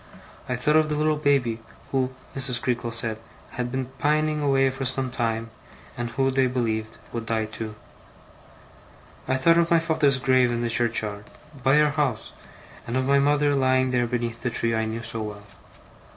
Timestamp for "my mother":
13.05-13.53